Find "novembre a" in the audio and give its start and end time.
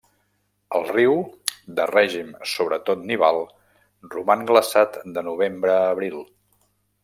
5.31-5.89